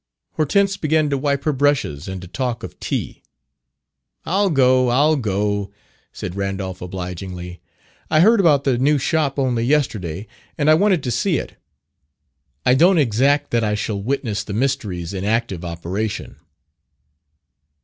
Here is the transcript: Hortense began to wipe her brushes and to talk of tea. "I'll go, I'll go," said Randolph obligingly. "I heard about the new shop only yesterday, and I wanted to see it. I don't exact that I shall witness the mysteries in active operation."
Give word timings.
Hortense 0.31 0.77
began 0.77 1.11
to 1.11 1.17
wipe 1.19 1.43
her 1.43 1.53
brushes 1.53 2.07
and 2.07 2.19
to 2.23 2.27
talk 2.27 2.63
of 2.63 2.79
tea. 2.79 3.21
"I'll 4.25 4.49
go, 4.49 4.87
I'll 4.89 5.15
go," 5.15 5.71
said 6.11 6.33
Randolph 6.35 6.81
obligingly. 6.81 7.61
"I 8.09 8.21
heard 8.21 8.39
about 8.39 8.63
the 8.63 8.79
new 8.79 8.97
shop 8.97 9.37
only 9.37 9.63
yesterday, 9.63 10.25
and 10.57 10.71
I 10.71 10.73
wanted 10.73 11.03
to 11.03 11.11
see 11.11 11.37
it. 11.37 11.55
I 12.65 12.73
don't 12.73 12.97
exact 12.97 13.51
that 13.51 13.63
I 13.63 13.75
shall 13.75 14.01
witness 14.01 14.43
the 14.43 14.53
mysteries 14.53 15.13
in 15.13 15.23
active 15.23 15.63
operation." 15.63 16.37